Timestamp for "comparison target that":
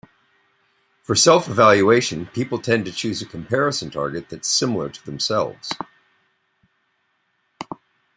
3.27-4.41